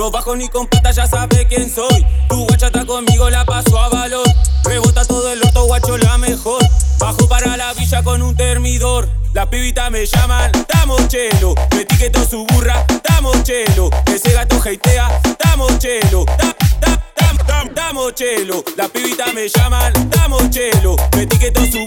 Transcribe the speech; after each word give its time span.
No 0.00 0.10
bajo 0.10 0.34
ni 0.34 0.48
con 0.48 0.66
plata, 0.66 0.92
ya 0.92 1.06
sabe 1.06 1.46
quién 1.46 1.68
soy. 1.68 2.06
Tu 2.30 2.46
guacha 2.46 2.68
está 2.68 2.86
conmigo, 2.86 3.28
la 3.28 3.44
paso 3.44 3.78
a 3.78 3.90
valor. 3.90 4.26
Rebota 4.64 5.04
todo 5.04 5.30
el 5.30 5.42
orto, 5.42 5.66
guacho, 5.66 5.98
la 5.98 6.16
mejor. 6.16 6.66
Bajo 6.98 7.28
para 7.28 7.54
la 7.58 7.74
villa 7.74 8.02
con 8.02 8.22
un 8.22 8.34
termidor. 8.34 9.10
Las 9.34 9.48
pibitas 9.48 9.90
me 9.90 10.06
llaman, 10.06 10.52
damos 10.72 11.06
chelo. 11.08 11.54
Me 11.72 11.82
etiqueto 11.82 12.24
su 12.24 12.46
burra, 12.46 12.82
damos 13.10 13.42
chelo. 13.42 13.90
Ese 14.06 14.32
gato 14.32 14.58
heitea, 14.64 15.20
damos 15.44 15.78
chelo. 15.78 16.24
Da, 16.24 16.56
da, 16.80 17.02
dam, 17.46 17.74
damos 17.74 18.14
chelo. 18.14 18.64
Las 18.78 18.88
pibitas 18.88 19.34
me 19.34 19.50
llaman, 19.50 19.92
damos 20.08 20.48
chelo. 20.48 20.96
Me 21.14 21.24
etiqueto 21.24 21.60
su 21.66 21.79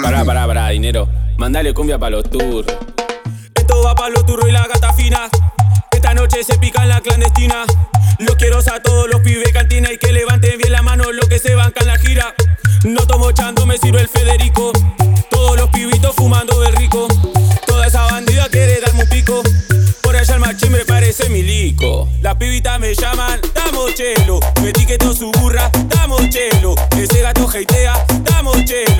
Pará, 0.00 0.24
pará, 0.24 0.46
pará, 0.46 0.68
dinero. 0.68 1.08
Mandale 1.38 1.74
cumbia 1.74 1.98
pa' 1.98 2.08
los 2.08 2.30
tours. 2.30 2.68
Esto 3.52 3.82
va 3.82 3.96
pa' 3.96 4.08
los 4.10 4.24
turros 4.24 4.48
y 4.48 4.52
la 4.52 4.64
gata 4.68 4.92
fina. 4.92 5.28
Esta 5.90 6.14
noche 6.14 6.44
se 6.44 6.56
pica 6.58 6.84
en 6.84 6.90
la 6.90 7.00
clandestina. 7.00 7.64
Los 8.20 8.36
quiero 8.36 8.58
a 8.60 8.80
todos 8.80 9.08
los 9.08 9.20
pibes 9.22 9.52
cantina 9.52 9.92
y 9.92 9.98
que 9.98 10.12
levanten 10.12 10.56
bien 10.58 10.70
la 10.70 10.82
mano 10.82 11.10
los 11.10 11.28
que 11.28 11.40
se 11.40 11.56
bancan 11.56 11.88
la 11.88 11.98
gira. 11.98 12.32
No 12.84 13.08
tomo 13.08 13.32
chando, 13.32 13.66
me 13.66 13.76
sirve 13.76 14.02
el 14.02 14.08
Federico. 14.08 14.70
Todos 15.30 15.56
los 15.56 15.68
pibitos 15.70 16.14
fumando 16.14 16.60
del 16.60 16.76
rico. 16.76 17.08
Toda 17.66 17.88
esa 17.88 18.04
bandida 18.04 18.48
quiere 18.48 18.80
darme 18.80 19.02
un 19.02 19.08
pico. 19.08 19.42
Por 20.00 20.14
allá 20.14 20.34
el 20.34 20.40
machín 20.40 20.70
me 20.70 20.84
parece 20.84 21.28
milico. 21.28 22.08
Las 22.22 22.36
pibitas 22.36 22.78
me 22.78 22.94
llaman, 22.94 23.40
damos 23.52 23.92
chelo. 23.94 24.38
Me 24.62 24.70
etiqueto 24.70 25.12
su 25.12 25.32
burra, 25.32 25.68
damos 25.88 26.28
chelo. 26.30 26.76
Ese 26.96 27.20
gato 27.20 27.50
heitea, 27.52 28.06
damos 28.22 28.64
chelo. 28.64 28.95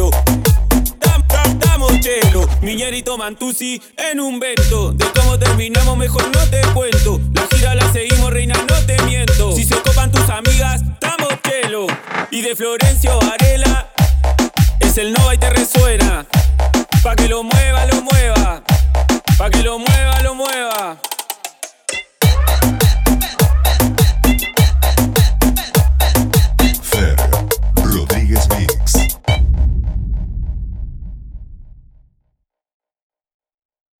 Chelo. 2.76 2.86
Miñerito 2.86 3.16
Mantusi 3.16 3.80
en 3.96 4.20
un 4.20 4.38
vento. 4.38 4.92
De 4.92 5.06
cómo 5.14 5.38
terminamos, 5.38 5.96
mejor 5.96 6.24
no 6.24 6.40
te 6.50 6.60
cuento. 6.74 7.20
La 7.34 7.46
gira 7.50 7.74
la 7.74 7.90
seguimos, 7.92 8.30
reina, 8.30 8.54
no 8.68 8.86
te 8.86 9.00
miento. 9.02 9.52
Si 9.52 9.64
se 9.64 9.76
copan 9.76 10.12
tus 10.12 10.28
amigas, 10.28 10.82
damos 11.00 11.40
chelo. 11.42 11.86
Y 12.30 12.42
de 12.42 12.54
Florencio 12.54 13.18
Varela, 13.18 13.88
es 14.80 14.98
el 14.98 15.12
Nova 15.12 15.34
y 15.34 15.38
te 15.38 15.50
resuena. 15.50 16.26
Pa' 17.02 17.16
que 17.16 17.28
lo 17.28 17.42
mueva, 17.42 17.86
lo 17.86 18.02
mueva. 18.02 18.62